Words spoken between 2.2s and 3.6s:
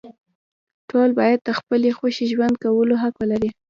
ژوند کولو حق ولري.